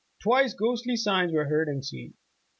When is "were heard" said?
1.31-1.69